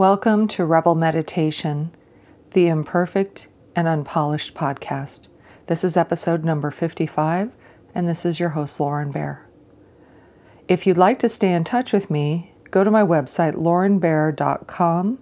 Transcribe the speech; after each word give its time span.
Welcome 0.00 0.48
to 0.48 0.64
Rebel 0.64 0.94
Meditation, 0.94 1.94
the 2.54 2.68
imperfect 2.68 3.48
and 3.76 3.86
unpolished 3.86 4.54
podcast. 4.54 5.28
This 5.66 5.84
is 5.84 5.94
episode 5.94 6.42
number 6.42 6.70
55, 6.70 7.52
and 7.94 8.08
this 8.08 8.24
is 8.24 8.40
your 8.40 8.48
host, 8.48 8.80
Lauren 8.80 9.10
Bear. 9.10 9.46
If 10.68 10.86
you'd 10.86 10.96
like 10.96 11.18
to 11.18 11.28
stay 11.28 11.52
in 11.52 11.64
touch 11.64 11.92
with 11.92 12.08
me, 12.08 12.54
go 12.70 12.82
to 12.82 12.90
my 12.90 13.02
website, 13.02 13.56
laurenbear.com, 13.56 15.18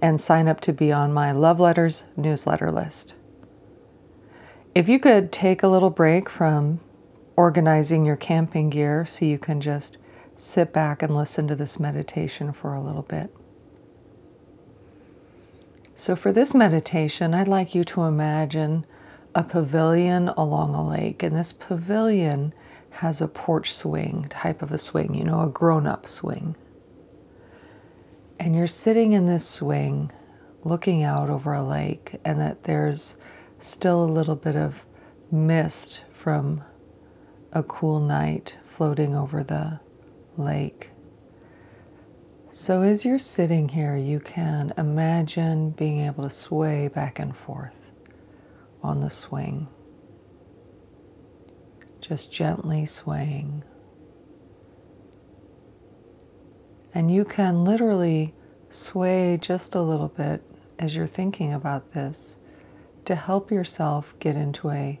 and 0.00 0.18
sign 0.18 0.48
up 0.48 0.62
to 0.62 0.72
be 0.72 0.90
on 0.90 1.12
my 1.12 1.30
Love 1.30 1.60
Letters 1.60 2.04
newsletter 2.16 2.70
list. 2.70 3.14
If 4.74 4.88
you 4.88 4.98
could 4.98 5.30
take 5.30 5.62
a 5.62 5.68
little 5.68 5.90
break 5.90 6.30
from 6.30 6.80
organizing 7.36 8.06
your 8.06 8.16
camping 8.16 8.70
gear 8.70 9.04
so 9.04 9.26
you 9.26 9.38
can 9.38 9.60
just 9.60 9.98
sit 10.34 10.72
back 10.72 11.02
and 11.02 11.14
listen 11.14 11.46
to 11.48 11.54
this 11.54 11.78
meditation 11.78 12.54
for 12.54 12.72
a 12.72 12.80
little 12.80 13.02
bit. 13.02 13.34
So, 16.00 16.14
for 16.14 16.30
this 16.30 16.54
meditation, 16.54 17.34
I'd 17.34 17.48
like 17.48 17.74
you 17.74 17.82
to 17.82 18.04
imagine 18.04 18.86
a 19.34 19.42
pavilion 19.42 20.28
along 20.28 20.76
a 20.76 20.88
lake, 20.88 21.24
and 21.24 21.34
this 21.34 21.52
pavilion 21.52 22.54
has 22.90 23.20
a 23.20 23.26
porch 23.26 23.74
swing 23.74 24.26
type 24.30 24.62
of 24.62 24.70
a 24.70 24.78
swing, 24.78 25.16
you 25.16 25.24
know, 25.24 25.40
a 25.40 25.48
grown 25.48 25.88
up 25.88 26.06
swing. 26.06 26.54
And 28.38 28.54
you're 28.54 28.68
sitting 28.68 29.10
in 29.10 29.26
this 29.26 29.44
swing 29.44 30.12
looking 30.62 31.02
out 31.02 31.30
over 31.30 31.52
a 31.52 31.64
lake, 31.64 32.20
and 32.24 32.40
that 32.40 32.62
there's 32.62 33.16
still 33.58 34.04
a 34.04 34.06
little 34.06 34.36
bit 34.36 34.54
of 34.54 34.84
mist 35.32 36.02
from 36.12 36.62
a 37.52 37.64
cool 37.64 37.98
night 37.98 38.54
floating 38.68 39.16
over 39.16 39.42
the 39.42 39.80
lake. 40.36 40.90
So, 42.60 42.82
as 42.82 43.04
you're 43.04 43.20
sitting 43.20 43.68
here, 43.68 43.96
you 43.96 44.18
can 44.18 44.74
imagine 44.76 45.70
being 45.70 46.00
able 46.00 46.24
to 46.24 46.30
sway 46.30 46.88
back 46.88 47.20
and 47.20 47.34
forth 47.34 47.82
on 48.82 49.00
the 49.00 49.10
swing, 49.10 49.68
just 52.00 52.32
gently 52.32 52.84
swaying. 52.84 53.62
And 56.92 57.12
you 57.12 57.24
can 57.24 57.64
literally 57.64 58.34
sway 58.70 59.38
just 59.40 59.76
a 59.76 59.80
little 59.80 60.08
bit 60.08 60.42
as 60.80 60.96
you're 60.96 61.06
thinking 61.06 61.54
about 61.54 61.92
this 61.92 62.38
to 63.04 63.14
help 63.14 63.52
yourself 63.52 64.16
get 64.18 64.34
into 64.34 64.70
a 64.70 64.98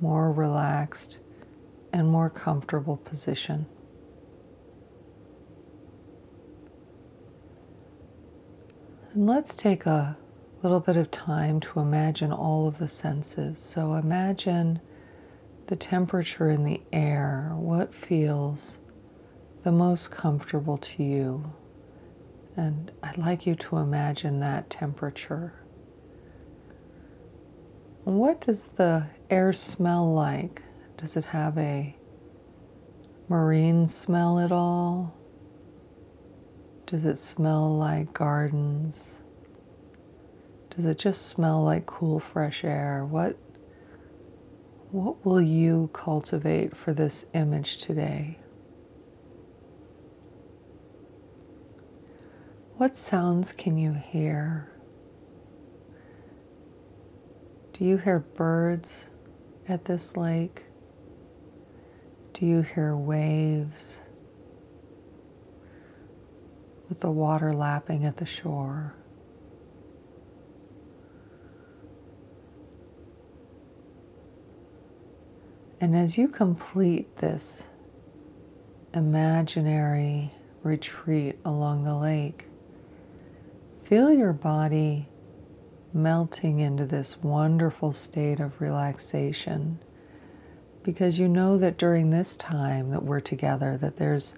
more 0.00 0.30
relaxed 0.30 1.18
and 1.92 2.06
more 2.06 2.30
comfortable 2.30 2.96
position. 2.96 3.66
And 9.14 9.26
let's 9.26 9.54
take 9.54 9.84
a 9.84 10.16
little 10.62 10.80
bit 10.80 10.96
of 10.96 11.10
time 11.10 11.60
to 11.60 11.80
imagine 11.80 12.32
all 12.32 12.66
of 12.66 12.78
the 12.78 12.88
senses. 12.88 13.58
So 13.58 13.94
imagine 13.94 14.80
the 15.66 15.76
temperature 15.76 16.48
in 16.48 16.64
the 16.64 16.80
air, 16.94 17.52
what 17.54 17.94
feels 17.94 18.78
the 19.64 19.72
most 19.72 20.10
comfortable 20.10 20.78
to 20.78 21.02
you. 21.02 21.52
And 22.56 22.90
I'd 23.02 23.18
like 23.18 23.46
you 23.46 23.54
to 23.54 23.76
imagine 23.76 24.40
that 24.40 24.70
temperature. 24.70 25.52
What 28.04 28.40
does 28.40 28.64
the 28.76 29.08
air 29.28 29.52
smell 29.52 30.10
like? 30.10 30.62
Does 30.96 31.18
it 31.18 31.26
have 31.26 31.58
a 31.58 31.94
marine 33.28 33.88
smell 33.88 34.38
at 34.38 34.52
all? 34.52 35.14
Does 36.92 37.06
it 37.06 37.16
smell 37.16 37.74
like 37.74 38.12
gardens? 38.12 39.22
Does 40.76 40.84
it 40.84 40.98
just 40.98 41.26
smell 41.26 41.64
like 41.64 41.86
cool, 41.86 42.20
fresh 42.20 42.64
air? 42.64 43.02
What, 43.02 43.38
what 44.90 45.24
will 45.24 45.40
you 45.40 45.88
cultivate 45.94 46.76
for 46.76 46.92
this 46.92 47.24
image 47.32 47.78
today? 47.78 48.40
What 52.76 52.94
sounds 52.94 53.52
can 53.52 53.78
you 53.78 53.94
hear? 53.94 54.70
Do 57.72 57.86
you 57.86 57.96
hear 57.96 58.18
birds 58.18 59.08
at 59.66 59.86
this 59.86 60.14
lake? 60.14 60.64
Do 62.34 62.44
you 62.44 62.60
hear 62.60 62.94
waves? 62.94 63.98
With 66.92 67.00
the 67.00 67.10
water 67.10 67.54
lapping 67.54 68.04
at 68.04 68.18
the 68.18 68.26
shore. 68.26 68.92
And 75.80 75.96
as 75.96 76.18
you 76.18 76.28
complete 76.28 77.16
this 77.16 77.62
imaginary 78.92 80.34
retreat 80.62 81.38
along 81.46 81.84
the 81.84 81.96
lake, 81.96 82.44
feel 83.84 84.12
your 84.12 84.34
body 84.34 85.08
melting 85.94 86.60
into 86.60 86.84
this 86.84 87.16
wonderful 87.22 87.94
state 87.94 88.38
of 88.38 88.60
relaxation 88.60 89.78
because 90.82 91.18
you 91.18 91.26
know 91.26 91.56
that 91.56 91.78
during 91.78 92.10
this 92.10 92.36
time 92.36 92.90
that 92.90 93.02
we're 93.02 93.18
together 93.18 93.78
that 93.78 93.96
there's 93.96 94.34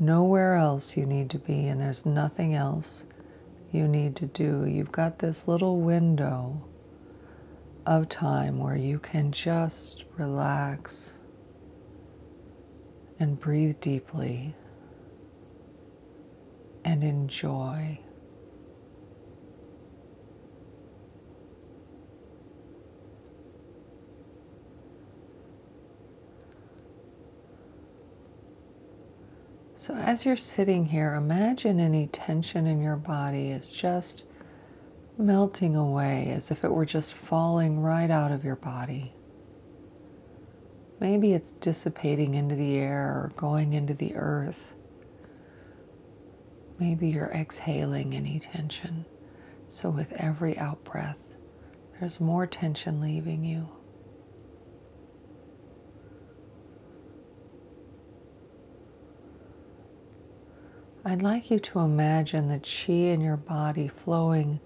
nowhere 0.00 0.56
else 0.56 0.96
you 0.96 1.06
need 1.06 1.30
to 1.30 1.38
be, 1.38 1.68
and 1.68 1.80
there's 1.80 2.04
nothing 2.06 2.54
else 2.54 3.06
you 3.70 3.86
need 3.86 4.16
to 4.16 4.26
do. 4.26 4.64
You've 4.66 4.90
got 4.90 5.18
this 5.20 5.46
little 5.46 5.80
window 5.80 6.64
of 7.86 8.08
time 8.08 8.58
where 8.58 8.76
you 8.76 8.98
can 8.98 9.30
just 9.30 10.04
relax 10.16 11.18
and 13.18 13.38
breathe 13.38 13.80
deeply 13.80 14.54
and 16.84 17.04
enjoy. 17.04 18.00
So, 29.80 29.94
as 29.94 30.26
you're 30.26 30.36
sitting 30.36 30.84
here, 30.84 31.14
imagine 31.14 31.80
any 31.80 32.08
tension 32.08 32.66
in 32.66 32.82
your 32.82 32.96
body 32.96 33.48
is 33.48 33.70
just 33.70 34.24
melting 35.16 35.74
away 35.74 36.32
as 36.36 36.50
if 36.50 36.64
it 36.64 36.70
were 36.70 36.84
just 36.84 37.14
falling 37.14 37.80
right 37.80 38.10
out 38.10 38.30
of 38.30 38.44
your 38.44 38.56
body. 38.56 39.14
Maybe 41.00 41.32
it's 41.32 41.52
dissipating 41.52 42.34
into 42.34 42.56
the 42.56 42.76
air 42.76 43.06
or 43.06 43.32
going 43.38 43.72
into 43.72 43.94
the 43.94 44.16
earth. 44.16 44.74
Maybe 46.78 47.08
you're 47.08 47.32
exhaling 47.32 48.14
any 48.14 48.38
tension. 48.38 49.06
So, 49.70 49.88
with 49.88 50.12
every 50.12 50.58
out 50.58 50.84
breath, 50.84 51.16
there's 51.98 52.20
more 52.20 52.46
tension 52.46 53.00
leaving 53.00 53.44
you. 53.44 53.79
I'd 61.02 61.22
like 61.22 61.50
you 61.50 61.58
to 61.58 61.78
imagine 61.78 62.48
the 62.48 62.58
chi 62.58 62.92
in 62.92 63.22
your 63.22 63.38
body 63.38 63.88
flowing 63.88 64.60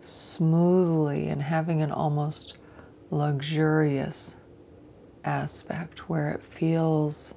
smoothly 0.00 1.28
and 1.28 1.42
having 1.42 1.82
an 1.82 1.90
almost 1.90 2.54
luxurious 3.10 4.36
aspect 5.24 6.08
where 6.08 6.30
it 6.30 6.42
feels 6.42 7.34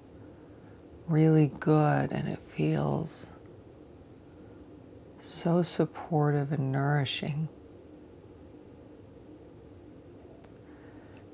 really 1.07 1.51
good 1.59 2.11
and 2.11 2.27
it 2.27 2.39
feels 2.55 3.31
so 5.19 5.63
supportive 5.63 6.51
and 6.51 6.71
nourishing. 6.71 7.49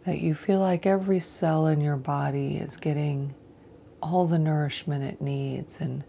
That 0.05 0.19
you 0.19 0.33
feel 0.33 0.59
like 0.59 0.85
every 0.85 1.19
cell 1.19 1.67
in 1.67 1.81
your 1.81 1.97
body 1.97 2.55
is 2.55 2.77
getting 2.77 3.35
all 4.01 4.27
the 4.27 4.39
nourishment 4.39 5.03
it 5.03 5.21
needs 5.21 5.81
and 5.81 6.05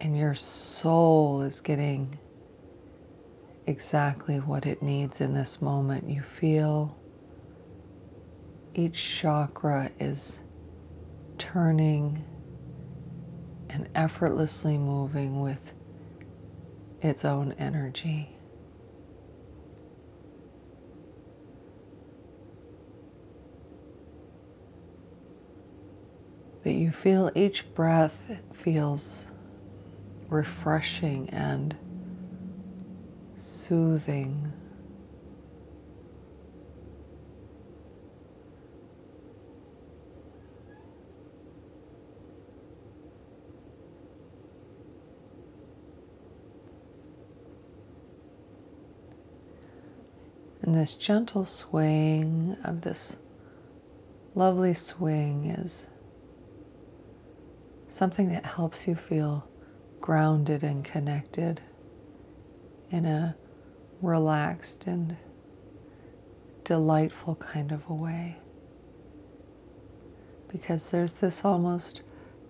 and 0.00 0.16
your 0.16 0.34
soul 0.34 1.42
is 1.42 1.60
getting 1.60 2.18
exactly 3.66 4.38
what 4.38 4.66
it 4.66 4.82
needs 4.82 5.20
in 5.20 5.32
this 5.32 5.60
moment. 5.60 6.08
You 6.08 6.22
feel 6.22 6.96
each 8.74 9.20
chakra 9.20 9.90
is 9.98 10.40
turning 11.38 12.24
and 13.70 13.88
effortlessly 13.94 14.78
moving 14.78 15.40
with 15.40 15.60
its 17.00 17.24
own 17.24 17.54
energy. 17.58 18.30
That 26.62 26.72
you 26.72 26.90
feel 26.90 27.30
each 27.34 27.72
breath 27.74 28.18
feels 28.52 29.26
refreshing 30.28 31.30
and 31.30 31.76
soothing. 33.36 34.52
And 50.62 50.74
this 50.74 50.94
gentle 50.94 51.44
swaying 51.44 52.56
of 52.64 52.80
this 52.80 53.18
lovely 54.34 54.74
swing 54.74 55.46
is 55.46 55.88
something 57.88 58.28
that 58.30 58.44
helps 58.44 58.88
you 58.88 58.96
feel 58.96 59.48
grounded 60.06 60.62
and 60.62 60.84
connected 60.84 61.60
in 62.92 63.04
a 63.04 63.34
relaxed 64.00 64.86
and 64.86 65.16
delightful 66.62 67.34
kind 67.34 67.72
of 67.72 67.82
a 67.90 67.92
way. 67.92 68.36
Because 70.46 70.86
there's 70.86 71.14
this 71.14 71.44
almost 71.44 72.02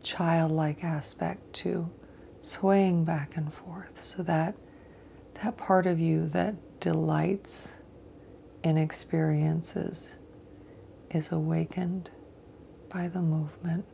childlike 0.02 0.84
aspect 0.84 1.50
to 1.54 1.88
swaying 2.42 3.06
back 3.06 3.38
and 3.38 3.54
forth 3.54 4.04
so 4.04 4.22
that 4.22 4.54
that 5.42 5.56
part 5.56 5.86
of 5.86 5.98
you 5.98 6.28
that 6.28 6.54
delights 6.78 7.72
in 8.64 8.76
experiences 8.76 10.14
is 11.10 11.32
awakened 11.32 12.10
by 12.90 13.08
the 13.08 13.22
movement. 13.22 13.86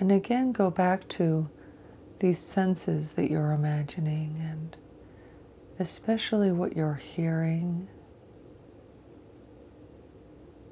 And 0.00 0.10
again, 0.10 0.52
go 0.52 0.70
back 0.70 1.08
to 1.10 1.48
these 2.18 2.38
senses 2.38 3.12
that 3.12 3.30
you're 3.30 3.52
imagining, 3.52 4.36
and 4.40 4.76
especially 5.78 6.52
what 6.52 6.76
you're 6.76 6.94
hearing. 6.94 7.88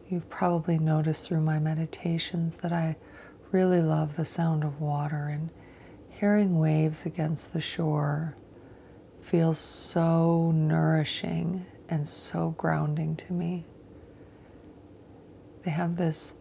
You've 0.08 0.28
probably 0.28 0.78
noticed 0.78 1.28
through 1.28 1.40
my 1.40 1.58
meditations 1.58 2.56
that 2.56 2.72
I 2.72 2.96
really 3.52 3.80
love 3.80 4.16
the 4.16 4.24
sound 4.24 4.64
of 4.64 4.80
water 4.80 5.28
and 5.28 5.50
hearing 6.08 6.58
waves 6.58 7.06
against 7.06 7.52
the 7.52 7.60
shore 7.60 8.36
feels 9.20 9.58
so 9.58 10.50
nourishing 10.52 11.64
and 11.88 12.06
so 12.06 12.54
grounding 12.58 13.16
to 13.16 13.32
me. 13.32 13.64
They 15.64 15.70
have 15.70 15.96
this 15.96 16.34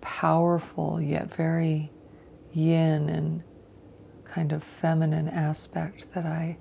powerful 0.00 1.00
yet 1.00 1.34
very 1.34 1.90
yin 2.52 3.08
and 3.08 3.42
kind 4.24 4.52
of 4.52 4.62
feminine 4.62 5.28
aspect 5.28 6.06
that 6.14 6.26
I 6.26 6.56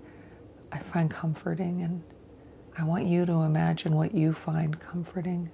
I 0.72 0.80
find 0.80 1.12
comforting 1.12 1.82
and 1.82 2.02
I 2.78 2.84
want 2.86 3.06
you 3.06 3.26
to 3.26 3.34
imagine 3.42 3.96
what 3.96 4.14
you 4.14 4.32
find 4.32 4.80
comforting. 4.80 5.50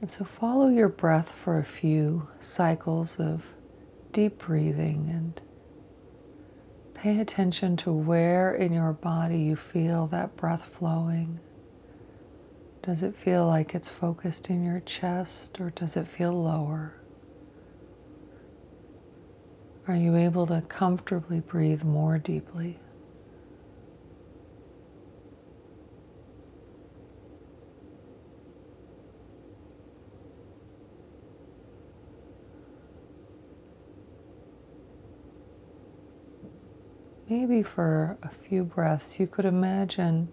And 0.00 0.10
so 0.10 0.24
follow 0.24 0.68
your 0.68 0.88
breath 0.88 1.30
for 1.30 1.58
a 1.58 1.64
few 1.64 2.28
cycles 2.38 3.18
of 3.18 3.44
deep 4.12 4.38
breathing 4.38 5.08
and 5.08 5.40
pay 7.06 7.20
attention 7.20 7.76
to 7.76 7.92
where 7.92 8.52
in 8.56 8.72
your 8.72 8.92
body 8.92 9.38
you 9.38 9.54
feel 9.54 10.08
that 10.08 10.36
breath 10.36 10.64
flowing. 10.76 11.38
Does 12.82 13.04
it 13.04 13.14
feel 13.14 13.46
like 13.46 13.76
it's 13.76 13.88
focused 13.88 14.50
in 14.50 14.64
your 14.64 14.80
chest 14.80 15.60
or 15.60 15.70
does 15.70 15.96
it 15.96 16.08
feel 16.08 16.32
lower? 16.32 16.94
Are 19.86 19.94
you 19.94 20.16
able 20.16 20.48
to 20.48 20.62
comfortably 20.62 21.38
breathe 21.38 21.84
more 21.84 22.18
deeply? 22.18 22.80
Maybe 37.28 37.62
for 37.62 38.16
a 38.22 38.28
few 38.28 38.64
breaths, 38.64 39.18
you 39.18 39.26
could 39.26 39.44
imagine 39.44 40.28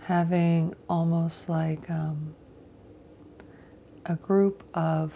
having 0.00 0.74
almost 0.88 1.48
like 1.48 1.88
um, 1.88 2.34
a 4.06 4.16
group 4.16 4.64
of 4.74 5.12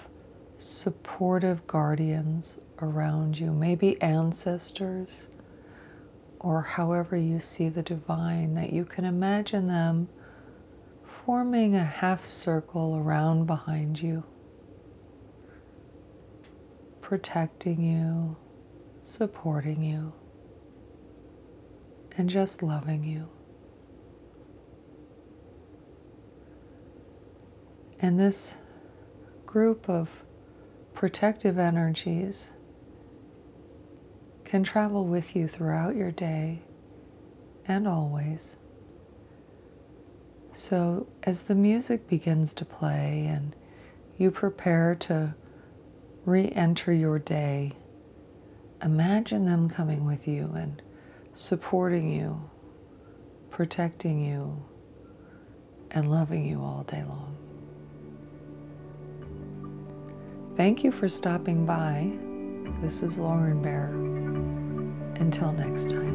supportive 0.58 1.66
guardians 1.66 2.60
around 2.82 3.38
you, 3.38 3.50
maybe 3.50 4.00
ancestors, 4.00 5.26
or 6.38 6.62
however 6.62 7.16
you 7.16 7.40
see 7.40 7.68
the 7.68 7.82
divine, 7.82 8.54
that 8.54 8.72
you 8.72 8.84
can 8.84 9.04
imagine 9.04 9.66
them 9.66 10.08
forming 11.24 11.74
a 11.74 11.84
half 11.84 12.24
circle 12.24 12.96
around 12.96 13.46
behind 13.46 14.00
you, 14.00 14.22
protecting 17.00 17.82
you, 17.82 18.36
supporting 19.04 19.82
you 19.82 20.12
and 22.16 22.28
just 22.28 22.62
loving 22.62 23.04
you. 23.04 23.28
And 28.00 28.18
this 28.20 28.56
group 29.46 29.88
of 29.88 30.10
protective 30.94 31.58
energies 31.58 32.50
can 34.44 34.62
travel 34.62 35.06
with 35.06 35.34
you 35.34 35.48
throughout 35.48 35.96
your 35.96 36.10
day 36.10 36.62
and 37.66 37.88
always. 37.88 38.56
So, 40.52 41.06
as 41.22 41.42
the 41.42 41.54
music 41.54 42.08
begins 42.08 42.54
to 42.54 42.64
play 42.64 43.26
and 43.28 43.54
you 44.16 44.30
prepare 44.30 44.94
to 45.00 45.34
re 46.24 46.50
enter 46.50 46.92
your 46.92 47.18
day, 47.18 47.72
imagine 48.82 49.44
them 49.44 49.68
coming 49.68 50.06
with 50.06 50.26
you 50.26 50.50
and 50.54 50.80
supporting 51.36 52.10
you, 52.10 52.40
protecting 53.50 54.18
you, 54.18 54.56
and 55.90 56.10
loving 56.10 56.46
you 56.46 56.62
all 56.62 56.82
day 56.84 57.04
long. 57.06 57.36
Thank 60.56 60.82
you 60.82 60.90
for 60.90 61.10
stopping 61.10 61.66
by. 61.66 62.10
This 62.80 63.02
is 63.02 63.18
Lauren 63.18 63.60
Bear. 63.60 63.88
Until 65.20 65.52
next 65.52 65.90
time. 65.90 66.05